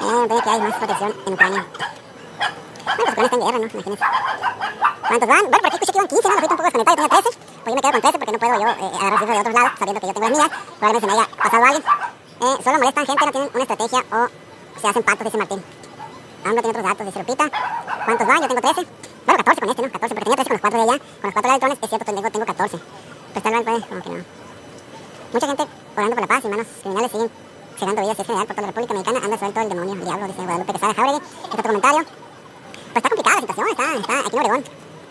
Eh, 0.00 0.42
que 0.42 0.50
hay 0.50 0.60
más 0.60 0.76
protección 0.76 1.14
en 1.26 1.32
Ucrania. 1.34 1.66
Ucrania 3.02 3.24
está 3.24 3.36
en 3.36 3.42
guerra, 3.42 3.58
¿no? 3.58 3.66
Imagínense. 3.66 4.04
¿Cuántos 5.08 5.28
van? 5.28 5.42
Bueno, 5.42 5.58
por 5.58 5.66
aquí 5.66 5.76
escuché 5.76 5.92
que 5.92 5.98
iban 5.98 6.08
15, 6.08 6.28
¿no? 6.28 6.34
Ahorita 6.34 6.54
un 6.54 6.56
poco 6.56 6.62
desconectado, 6.62 6.96
yo 6.96 7.08
tenía 7.08 7.22
13. 7.22 7.38
Pues 7.60 7.70
yo 7.70 7.74
me 7.74 7.80
quedo 7.80 7.92
con 7.92 8.00
13 8.00 8.18
porque 8.18 8.32
no 8.32 8.38
puedo 8.38 8.54
yo 8.60 8.68
eh, 8.68 8.90
agarrar 9.00 9.18
cifras 9.20 9.36
de 9.36 9.40
otros 9.40 9.54
lados, 9.54 9.72
sabiendo 9.78 10.00
que 10.00 10.06
yo 10.06 10.14
tengo 10.14 10.28
las 10.28 10.38
mías. 10.38 10.50
Probablemente 10.78 11.00
se 11.00 11.06
me 11.06 11.12
haya 11.12 11.26
pasado 11.36 11.64
alguien. 11.64 11.84
Eh, 12.40 12.56
solo 12.64 12.78
molestan 12.78 13.06
gente, 13.06 13.26
no 13.26 13.32
tienen 13.32 13.50
una 13.52 13.62
estrategia 13.62 14.00
o 14.10 14.18
se 14.80 14.88
hacen 14.88 15.02
patos, 15.02 15.24
dice 15.24 15.38
Martín. 15.38 15.62
Aún 16.44 16.54
no 16.56 16.62
tiene 16.62 16.78
otros 16.78 16.84
datos, 16.84 17.06
dice 17.06 17.18
Lupita. 17.20 17.46
¿Cuántos 18.04 18.26
van? 18.26 18.40
Yo 18.40 18.48
tengo 18.48 18.60
13. 18.60 18.86
Bueno, 19.26 19.44
14 19.44 19.60
con 19.60 19.70
este, 19.70 19.82
¿no? 19.82 19.92
14, 19.92 20.14
porque 20.14 20.24
tenía 20.24 20.36
13 20.36 20.48
con 20.48 20.54
los 20.54 20.60
4 20.60 20.78
de 20.78 20.84
allá. 20.88 20.98
Con 21.20 21.26
los 21.28 21.34
4 21.34 21.42
de 21.42 21.48
electrones, 21.48 21.78
es 21.82 21.88
cierto, 21.88 22.04
tengo, 22.04 22.30
tengo 22.30 22.46
14. 22.46 22.78
Pues 23.32 23.42
tal 23.42 23.52
vez, 23.52 23.64
pues, 23.64 23.86
como 23.86 24.02
que 24.02 24.10
no. 24.10 24.24
Mucha 25.32 25.46
gente 25.46 25.66
orando 25.96 26.16
por 26.16 26.20
la 26.22 26.26
paz 26.26 26.44
y 26.44 26.48
manos 26.48 26.66
criminales 26.80 27.10
siguen 27.12 27.30
cegando 27.78 28.02
vidas. 28.02 28.16
Si 28.16 28.22
es 28.22 28.26
general 28.26 28.46
por 28.46 28.56
toda 28.56 28.62
la 28.62 28.72
República 28.72 28.94
Mexicana, 28.94 29.24
anda 29.24 29.38
suelto 29.38 29.60
el 29.60 29.68
demonio, 29.68 29.92
el 29.94 30.04
diablo, 30.04 30.26
dice 30.26 30.42
Guadalupe 30.42 30.72
Quesada 30.72 30.94
Jauregui. 30.94 31.20
Este 31.20 31.46
otro 31.46 31.62
comentario. 31.62 32.19
Pues 33.40 33.56
la 33.56 33.64
situación, 33.64 33.68
está, 33.70 34.12
está 34.12 34.26
aquí 34.26 34.36
en 34.36 34.42
Oregón. 34.42 34.64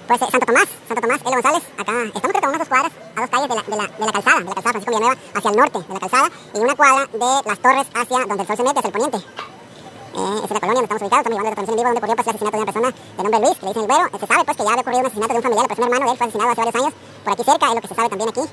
Pues 0.07 0.21
eh, 0.21 0.25
Santo 0.31 0.45
Tomás, 0.45 0.67
Santo 0.87 1.01
Tomás, 1.01 1.21
L. 1.21 1.31
González, 1.33 1.63
acá 1.77 1.91
estamos 2.03 2.21
creo 2.21 2.33
que 2.33 2.45
a 2.45 2.49
unas 2.49 2.59
dos 2.59 2.67
cuadras, 2.67 2.91
a 3.15 3.21
dos 3.21 3.29
calles 3.29 3.49
de 3.49 3.55
la, 3.55 3.61
de 3.63 3.75
la, 3.77 3.87
de 3.87 4.05
la 4.05 4.11
calzada, 4.11 4.39
de 4.39 4.45
la 4.45 4.53
calzada 4.53 4.71
Francisco 4.73 4.91
Villanueva 4.91 5.17
hacia 5.33 5.49
el 5.49 5.57
norte 5.57 5.79
de 5.79 5.93
la 5.93 5.99
calzada 5.99 6.29
y 6.53 6.59
una 6.59 6.75
cuadra 6.75 7.07
de 7.07 7.49
las 7.49 7.59
torres 7.59 7.87
hacia 7.93 8.19
donde 8.19 8.41
el 8.41 8.47
sol 8.47 8.57
se 8.57 8.63
mete, 8.63 8.79
hacia 8.79 8.87
el 8.87 8.93
poniente. 8.93 9.17
Eh, 9.17 10.41
es 10.43 10.49
la 10.49 10.59
colonia 10.59 10.81
donde 10.81 10.89
estamos 10.89 11.01
ubicados, 11.01 11.21
estamos 11.25 11.37
llevando 11.37 11.49
la 11.49 11.55
transmisión 11.55 11.73
en 11.73 11.79
vivo 11.79 11.89
donde 11.89 11.99
ocurrió 11.99 12.15
pues, 12.15 12.27
el 12.27 12.29
asesinato 12.29 12.57
de 12.57 12.63
una 12.63 12.71
persona 12.71 12.89
de 12.89 13.23
nombre 13.23 13.39
Luis, 13.39 13.57
que 13.57 13.65
le 13.65 13.69
dicen 13.69 13.83
el 13.83 13.89
güero. 13.89 14.05
Eh, 14.05 14.19
se 14.19 14.27
sabe 14.29 14.43
pues 14.45 14.57
que 14.57 14.63
ya 14.63 14.69
había 14.69 14.81
ocurrido 14.81 14.99
un 14.99 15.05
asesinato 15.09 15.33
de 15.33 15.39
un 15.39 15.43
familiar, 15.43 15.63
la 15.63 15.69
persona 15.73 15.87
hermano 15.89 16.05
de 16.05 16.11
él 16.11 16.17
fue 16.17 16.27
asesinado 16.27 16.49
hace 16.49 16.61
varios 16.61 16.77
años 16.79 16.93
por 17.23 17.33
aquí 17.33 17.43
cerca, 17.49 17.65
es 17.65 17.73
lo 17.73 17.81
que 17.81 17.89
se 17.89 17.95
sabe 17.95 18.09
también 18.09 18.29
aquí, 18.29 18.45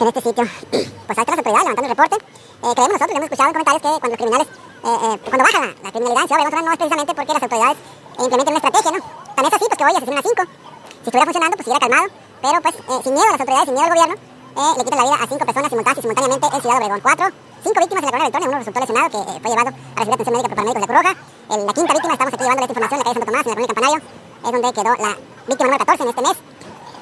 en 0.00 0.06
este 0.08 0.20
sitio. 0.20 0.44
Pues 1.02 1.18
ahí 1.18 1.24
las 1.28 1.36
autoridades 1.36 1.64
levantando 1.66 1.82
el 1.82 1.96
reporte. 1.96 2.16
Eh, 2.62 2.72
creemos 2.72 2.92
nosotros, 2.92 3.10
hemos 3.10 3.26
escuchado 3.26 3.48
en 3.48 3.52
comentarios 3.52 3.82
que 3.82 3.92
cuando 4.00 4.08
los 4.08 4.20
criminales, 4.22 4.48
eh, 4.48 4.98
eh, 5.02 5.16
cuando 5.28 5.44
baja 5.44 5.58
la, 5.60 5.66
la 5.82 5.90
criminalidad 5.90 6.22
en 6.22 6.28
Ciudad 6.28 6.42
Obregón 6.46 6.64
no 6.64 6.72
es 6.72 6.78
precisamente 6.78 7.12
porque 7.12 7.32
las 7.32 7.42
autoridades 7.42 7.76
implementen 8.24 8.54
una 8.54 8.62
estrategia, 8.62 8.90
¿no? 8.92 9.00
También 9.34 9.46
es 9.46 9.54
así, 9.54 9.64
pues 9.68 9.78
que 9.78 9.84
hoy 9.84 9.96
asesinan 9.96 10.18
a 10.18 10.22
cinco. 10.22 10.42
Si 10.42 11.06
estuviera 11.08 11.26
funcionando, 11.26 11.56
pues 11.56 11.66
estuviera 11.66 11.82
calmado, 11.86 12.06
pero 12.42 12.56
pues 12.62 12.74
eh, 12.74 13.00
sin 13.02 13.12
miedo 13.14 13.28
a 13.28 13.32
las 13.32 13.40
autoridades, 13.40 13.66
sin 13.66 13.74
miedo 13.74 13.86
al 13.86 13.94
gobierno, 13.94 14.14
eh, 14.52 14.72
le 14.76 14.84
quitan 14.84 14.98
la 14.98 15.04
vida 15.04 15.18
a 15.22 15.26
cinco 15.26 15.44
personas 15.46 15.68
simultáneamente, 15.72 16.02
simultáneamente 16.02 16.46
en 16.52 16.60
Ciudad 16.62 16.76
Obregón. 16.76 17.00
Cuatro, 17.02 17.26
cinco 17.62 17.78
víctimas 17.82 18.02
en 18.02 18.06
la 18.06 18.12
colonia 18.12 18.28
Beltrón, 18.28 18.48
uno 18.52 18.58
resultó 18.58 18.80
lesionado 18.80 19.08
que 19.10 19.20
eh, 19.22 19.38
fue 19.42 19.50
llevado 19.50 19.70
a 19.72 19.98
recibir 19.98 20.14
atención 20.14 20.32
médica 20.32 20.48
por 20.48 20.56
paramédicos 20.56 20.82
de 20.82 20.88
Cruz 20.92 20.98
Roja. 21.02 21.12
El, 21.52 21.58
la 21.66 21.72
quinta 21.72 21.92
víctima, 21.92 22.12
estamos 22.12 22.32
aquí 22.32 22.42
llevándole 22.42 22.66
esta 22.66 22.74
información 22.76 22.98
la 22.98 23.04
calle 23.04 23.16
Santo 23.16 23.26
Tomás, 23.32 23.42
en 23.42 23.50
la 23.50 23.56
colonia 23.56 23.72
Campanario, 23.72 24.00
es 24.42 24.52
donde 24.52 24.68
quedó 24.72 24.92
la 25.02 25.12
víctima 25.48 25.66
número 25.66 25.84
14 25.84 26.02
en 26.02 26.10
este 26.12 26.22
mes. 26.22 26.36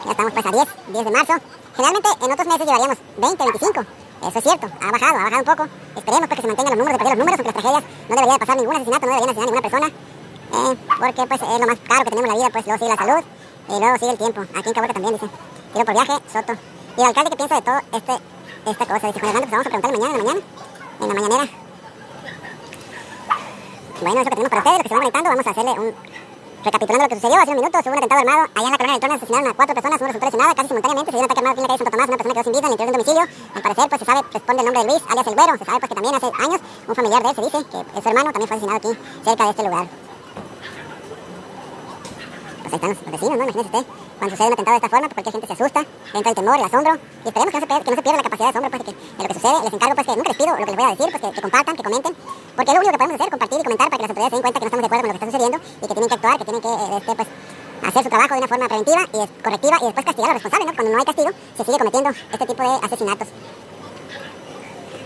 Ya 0.04 0.10
estamos 0.10 0.32
pues 0.32 0.46
a 0.46 0.50
10, 0.50 0.68
10 0.90 1.04
de 1.04 1.10
marzo. 1.10 1.34
Generalmente 1.76 2.08
en 2.24 2.32
otros 2.32 2.46
meses 2.48 2.66
llevaríamos 2.66 2.98
20, 3.20 3.44
25. 3.44 3.80
Eso 4.20 4.38
es 4.38 4.44
cierto, 4.44 4.66
ha 4.68 4.90
bajado, 4.92 5.16
ha 5.16 5.24
bajado 5.24 5.40
un 5.40 5.48
poco. 5.48 5.64
Esperemos 5.96 6.28
pues 6.28 6.36
que 6.36 6.42
se 6.42 6.48
mantengan 6.48 6.72
los 6.76 6.78
números, 6.78 6.98
de 7.00 7.04
los 7.04 7.18
números, 7.18 7.38
aunque 7.40 7.52
las 7.52 7.56
tragedias 7.56 7.84
no 8.08 8.14
debería 8.14 8.32
de 8.32 8.38
pasar 8.38 8.56
ningún 8.56 8.76
asesinato, 8.76 9.06
no 9.06 9.12
deberían 9.12 9.30
asesinar 9.30 9.48
a 9.48 9.50
ninguna 9.50 9.64
persona. 9.68 9.88
Eh, 10.52 10.76
porque 10.98 11.26
pues 11.26 11.42
es 11.42 11.60
lo 11.60 11.66
más 11.66 11.78
caro 11.86 12.04
que 12.04 12.10
tenemos 12.10 12.24
en 12.24 12.28
la 12.28 12.34
vida, 12.34 12.50
pues 12.50 12.66
luego 12.66 12.78
sigue 12.78 12.90
la 12.90 12.96
salud 12.96 13.24
y 13.68 13.78
luego 13.78 13.98
sigue 13.98 14.10
el 14.10 14.18
tiempo. 14.18 14.40
Aquí 14.40 14.68
en 14.68 14.74
Caborca 14.74 14.94
también 14.94 15.14
dice, 15.14 15.26
tiro 15.72 15.84
por 15.84 15.94
viaje, 15.94 16.12
Soto. 16.32 16.52
Y 16.96 17.00
el 17.00 17.06
alcalde, 17.06 17.30
¿qué 17.30 17.36
piensa 17.36 17.54
de 17.54 17.62
todo 17.62 17.78
este, 17.92 18.12
esta 18.66 18.86
cosa? 18.86 19.06
Dice, 19.06 19.20
Juan 19.20 19.30
Hernando, 19.30 19.40
pues 19.40 19.50
vamos 19.50 19.66
a 19.66 19.70
preguntarle 19.70 19.98
mañana 19.98 20.18
en 20.18 20.18
la 20.18 20.24
mañana, 20.24 20.46
en 21.00 21.08
la 21.08 21.14
mañanera. 21.14 21.50
Bueno, 24.00 24.20
eso 24.20 24.24
que 24.24 24.30
tenemos 24.30 24.50
para 24.50 24.62
ustedes, 24.62 24.78
los 24.78 24.82
que 24.82 24.88
se 24.88 24.94
van 24.94 25.00
conectando, 25.00 25.30
vamos 25.30 25.46
a 25.46 25.50
hacerle 25.50 25.72
un... 25.80 25.94
Recapitulando 26.60 27.04
lo 27.04 27.08
que 27.08 27.14
sucedió 27.14 27.36
hace 27.40 27.50
unos 27.52 27.62
minutos, 27.62 27.80
hubo 27.80 27.92
un 27.92 27.98
atentado 27.98 28.20
armado 28.20 28.40
allá 28.52 28.66
en 28.66 28.70
la 28.70 28.76
colonia 28.76 28.92
del 28.92 29.00
Trono, 29.00 29.14
asesinaron 29.14 29.48
a 29.48 29.54
cuatro 29.54 29.74
personas, 29.74 30.00
uno 30.00 30.06
resultó 30.08 30.26
lesionado 30.26 30.54
casi 30.54 30.68
simultáneamente, 30.68 31.10
se 31.10 31.16
dio 31.16 31.20
un 31.20 31.24
ataque 31.24 31.40
armado 31.40 31.52
aquí 31.52 31.60
en 31.60 31.64
la 31.64 31.68
calle 31.68 31.78
Santo 31.80 31.90
Tomás, 31.90 32.08
una 32.10 32.16
persona 32.20 32.34
quedó 32.34 32.44
sin 32.44 32.52
vida 32.52 32.60
en 32.60 32.66
el 32.66 32.72
interior 32.76 32.92
de 32.92 33.00
un 33.00 33.00
domicilio, 33.00 33.24
al 33.54 33.62
parecer 33.62 33.88
pues 33.88 33.98
se 34.00 34.04
sabe, 34.04 34.20
responde 34.28 34.60
el 34.60 34.66
nombre 34.68 34.80
de 34.84 34.88
Luis, 34.92 35.02
alias 35.08 35.26
el 35.26 35.34
Güero, 35.40 35.52
se 35.56 35.64
sabe 35.64 35.78
pues 35.80 35.88
que 35.88 35.96
también 35.96 36.14
hace 36.20 36.28
años 36.36 36.60
un 36.60 36.94
familiar 37.00 37.22
de 37.22 37.28
él 37.30 37.36
se 37.40 37.42
dice 37.48 37.58
que 37.64 37.80
su 37.80 38.08
hermano, 38.10 38.28
también 38.28 38.48
fue 38.50 38.56
asesinado 38.60 38.76
aquí, 38.76 38.92
cerca 39.24 39.44
de 39.44 39.50
este 39.56 39.62
lugar. 39.64 40.09
Pues 42.70 42.82
ahí 42.84 42.90
están 42.90 43.12
los 43.12 43.20
vecinos, 43.20 43.38
¿no? 43.38 43.44
Imagínese 43.44 43.66
usted, 43.66 43.84
cuando 44.18 44.36
sucede 44.36 44.46
un 44.46 44.52
atentado 44.52 44.74
de 44.74 44.76
esta 44.76 44.88
forma, 44.88 45.08
pues 45.08 45.14
cualquier 45.14 45.32
gente 45.32 45.46
se 45.46 45.52
asusta, 45.52 45.80
entra 46.14 46.30
el 46.30 46.36
temor, 46.36 46.56
el 46.56 46.64
asombro, 46.64 46.92
y 46.94 47.28
esperemos 47.28 47.50
que 47.50 47.58
no 47.58 47.96
se, 47.96 48.02
pierda, 48.02 48.16
la 48.16 48.22
capacidad 48.22 48.46
de 48.46 48.58
asombro, 48.58 48.70
pues 48.70 48.82
lo 49.18 49.26
que 49.26 49.34
sucede, 49.34 49.58
les 49.64 49.72
encargo 49.74 49.94
pues 49.94 50.06
que 50.06 50.16
nunca 50.16 50.28
les 50.30 50.38
pido 50.38 50.50
lo 50.50 50.56
que 50.56 50.66
les 50.70 50.76
voy 50.76 50.84
a 50.84 50.90
decir, 50.94 51.06
pues 51.10 51.20
que, 51.20 51.30
que 51.34 51.42
compartan, 51.42 51.76
que 51.76 51.82
comenten, 51.82 52.14
porque 52.54 52.70
es 52.70 52.74
lo 52.74 52.80
único 52.80 52.92
que 52.92 52.98
podemos 52.98 53.14
hacer, 53.18 53.30
compartir 53.30 53.58
y 53.58 53.64
comentar 53.64 53.86
para 53.90 53.98
que 53.98 54.02
las 54.02 54.10
autoridades 54.10 54.30
se 54.30 54.36
den 54.36 54.42
cuenta 54.46 54.58
que 54.60 54.64
no 54.64 54.70
estamos 54.70 54.82
de 54.82 54.86
acuerdo 54.86 55.02
con 55.02 55.10
lo 55.10 55.18
que 55.18 55.18
está 55.18 55.26
sucediendo 55.26 55.58
y 55.58 55.84
que 55.90 55.94
tienen 55.94 56.08
que 56.10 56.14
actuar, 56.14 56.34
que 56.38 56.44
tienen 56.46 56.62
que 56.62 56.70
eh, 56.70 56.98
este, 57.00 57.12
pues, 57.18 57.28
hacer 57.90 58.02
su 58.04 58.10
trabajo 58.10 58.32
de 58.34 58.38
una 58.38 58.48
forma 58.48 58.66
preventiva 58.70 59.02
y 59.10 59.18
correctiva 59.42 59.76
y 59.80 59.84
después 59.90 60.06
castigar 60.06 60.30
a 60.30 60.34
los 60.34 60.42
responsables, 60.42 60.66
¿no? 60.70 60.74
Cuando 60.78 60.90
no 60.92 60.98
hay 61.00 61.06
castigo, 61.10 61.30
se 61.56 61.64
sigue 61.64 61.78
cometiendo 61.78 62.10
este 62.10 62.46
tipo 62.46 62.62
de 62.62 62.74
asesinatos. 62.86 63.28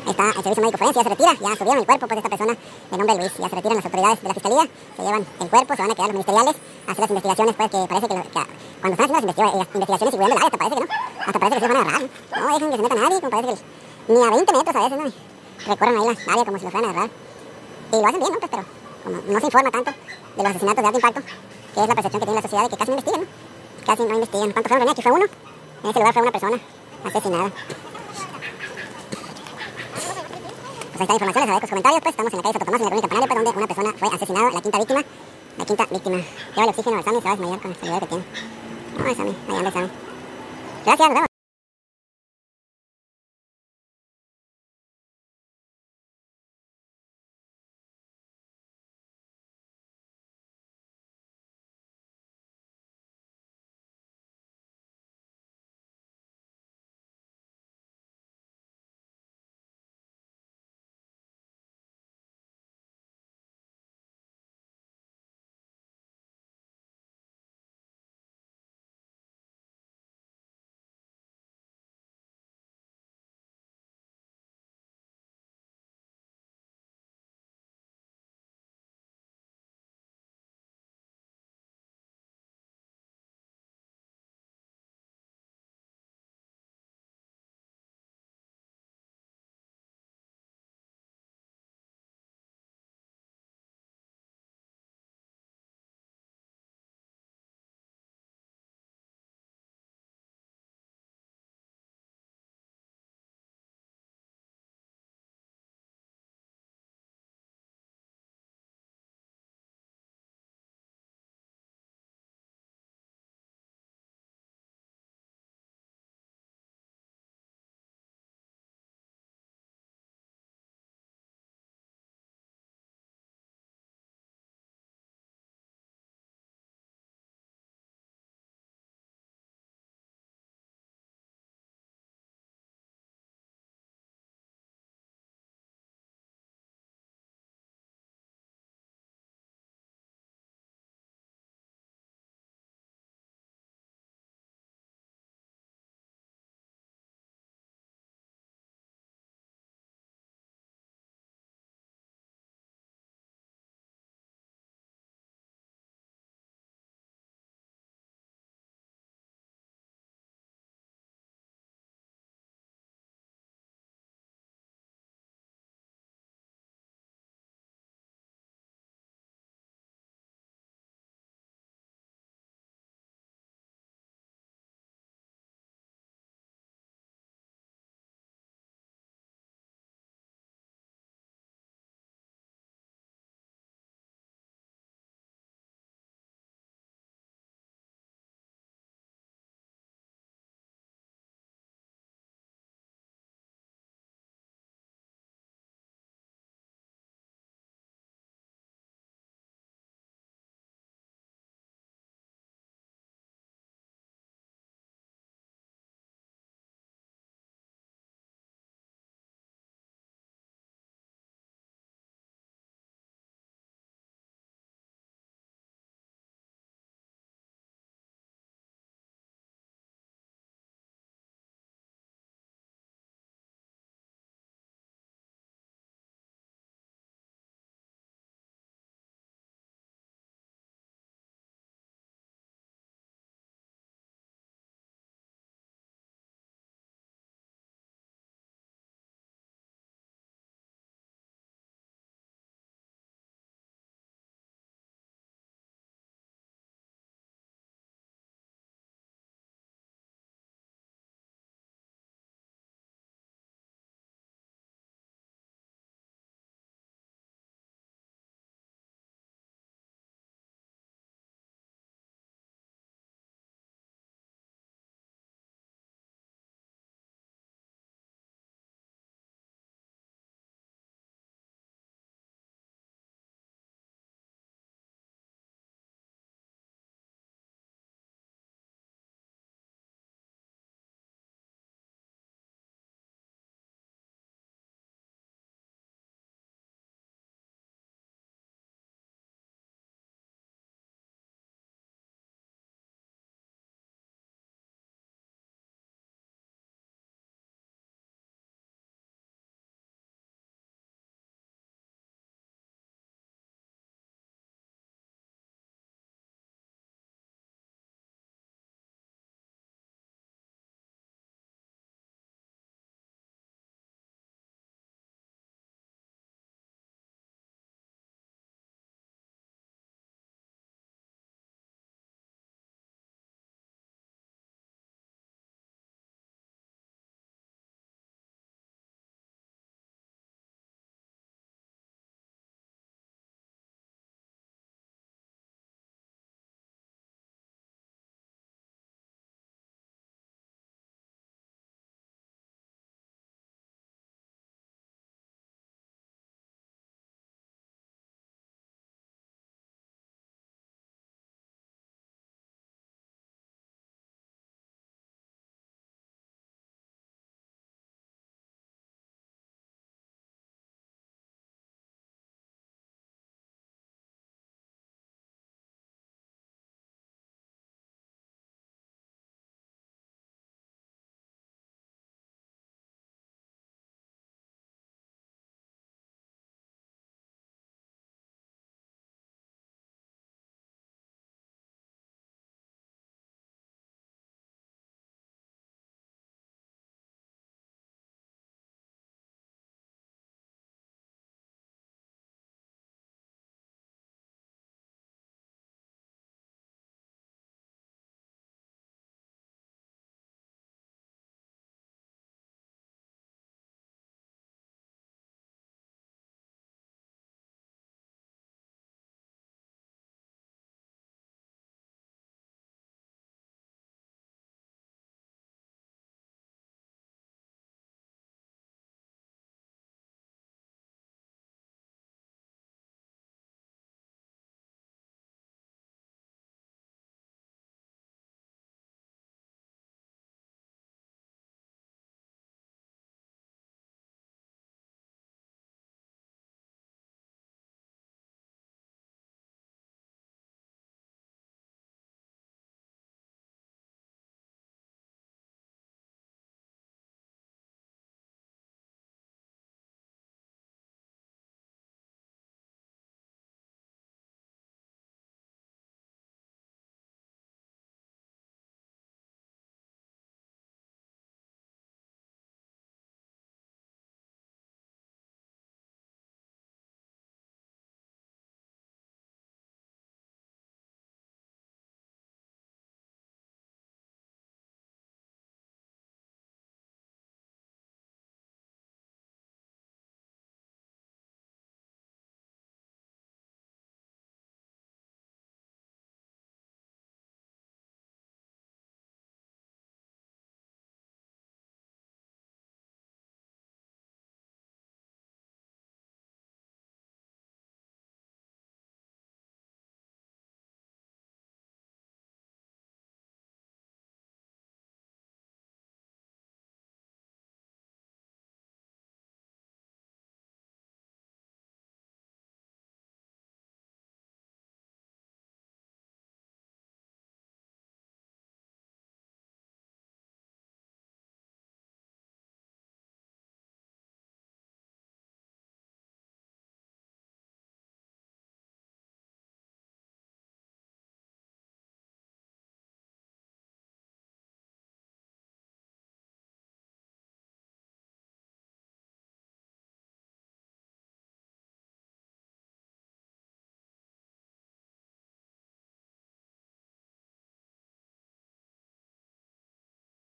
Está 0.06 0.28
el 0.28 0.34
servicio 0.34 0.62
médico 0.62 0.78
forense, 0.78 0.98
ya 0.98 1.02
se 1.02 1.08
retira, 1.08 1.32
ya 1.32 1.56
subieron 1.56 1.78
el 1.78 1.86
cuerpo 1.86 2.06
pues, 2.06 2.10
de 2.10 2.16
esta 2.16 2.28
persona 2.28 2.52
de 2.90 2.96
nombre 2.98 3.16
Luis, 3.16 3.32
ya 3.38 3.48
se 3.48 3.56
retiran 3.56 3.76
las 3.76 3.84
autoridades 3.84 4.22
de 4.22 4.28
la 4.28 4.34
fiscalía, 4.34 4.68
se 4.96 5.02
llevan 5.02 5.26
el 5.40 5.48
cuerpo, 5.48 5.74
se 5.74 5.82
van 5.82 5.90
a 5.90 5.94
quedar 5.94 6.06
los 6.06 6.14
ministeriales 6.14 6.56
a 6.86 6.92
hacer 6.92 7.00
las 7.00 7.10
investigaciones, 7.10 7.54
pues 7.56 7.70
que 7.70 7.78
parece 7.88 8.08
que, 8.08 8.14
cuando 8.14 9.02
están 9.02 9.16
haciendo 9.16 9.26
las, 9.26 9.54
las 9.54 9.68
investigaciones 9.74 10.14
y 10.14 10.16
cuidando 10.16 10.36
el 10.36 10.42
área, 10.44 10.58
parece 10.58 10.74
que 10.74 10.80
no, 10.80 10.88
hasta 11.26 11.38
parece 11.38 11.54
que 11.54 11.60
se 11.60 11.68
van 11.68 11.76
a 11.76 11.80
agarrar, 11.80 12.02
¿no? 12.02 12.08
dejan 12.54 12.70
que 12.70 12.76
se 12.76 12.82
meta 12.82 12.94
nadie, 12.94 13.20
como 13.20 13.30
parece 13.30 13.54
que 13.54 14.12
ni 14.12 14.22
a 14.22 14.30
20 14.30 14.52
metros 14.52 14.76
a 14.76 14.80
veces, 14.80 14.98
¿no? 14.98 15.34
recorren 15.66 15.98
ahí 15.98 16.18
la 16.26 16.32
área 16.32 16.44
como 16.44 16.58
si 16.58 16.64
lo 16.64 16.70
fueran 16.70 16.84
a 16.84 16.92
agarrar. 16.92 17.10
Y 17.92 17.96
lo 17.96 18.06
hacen 18.06 18.20
bien, 18.20 18.32
¿no? 18.32 18.38
Pues, 18.40 18.50
pero 18.50 18.64
como 19.04 19.32
no 19.32 19.40
se 19.40 19.46
informa 19.46 19.70
tanto 19.70 19.90
de 19.90 20.42
los 20.42 20.50
asesinatos 20.50 20.82
de 20.82 20.86
alto 20.86 20.98
impacto, 20.98 21.20
que 21.74 21.80
es 21.80 21.88
la 21.88 21.94
percepción 21.94 22.20
que 22.20 22.26
tiene 22.26 22.34
la 22.34 22.42
sociedad 22.42 22.62
de 22.64 22.68
que 22.68 22.76
casi 22.76 22.90
no 22.90 22.96
investigan, 22.96 23.20
¿no? 23.20 23.86
Casi 23.86 24.02
no 24.02 24.14
investigan. 24.14 24.52
¿Cuántos 24.52 24.68
fueron, 24.68 24.80
René? 24.80 24.90
Aquí 24.92 25.02
fue 25.02 25.12
uno. 25.12 25.24
En 25.82 25.90
ese 25.90 25.98
lugar 25.98 26.12
fue 26.12 26.22
una 26.22 26.32
persona 26.32 26.60
asesinada. 27.04 27.52
Pues 31.04 31.20
la 31.20 31.26
información, 31.26 31.44
les 31.44 31.50
agradezco 31.50 31.66
los 31.66 31.70
comentarios, 31.70 32.00
pues 32.00 32.12
estamos 32.12 32.32
en 32.32 32.36
la 32.38 32.42
calle 32.42 32.52
Santo 32.54 32.64
Tomás, 32.64 32.80
en 32.80 32.88
la 32.88 32.90
colonia 32.90 33.28
Campanario, 33.28 33.28
pues 33.28 33.44
donde 33.44 33.58
una 33.58 33.66
persona 33.66 33.92
fue 33.98 34.08
asesinada, 34.08 34.50
la 34.50 34.62
quinta 34.62 34.78
víctima, 34.78 35.04
la 35.58 35.64
quinta 35.66 35.86
víctima. 35.90 36.16
Lleva 36.16 36.62
el 36.64 36.68
oxígeno 36.70 36.96
al 36.96 37.04
Sammy, 37.04 37.20
se 37.20 37.24
va 37.24 37.30
a 37.30 37.36
desmayar 37.36 37.60
con 37.60 37.70
la 37.70 37.76
salud 37.76 38.00
que 38.00 38.06
tiene. 38.06 38.24
No, 38.96 39.08
el 39.10 39.16
Sammy, 39.16 39.36
ahí 39.48 39.56
anda 39.56 39.68
el 39.68 39.74
Sammy. 39.74 39.90
Gracias, 40.86 41.08
nos 41.08 41.14
vemos. 41.14 41.33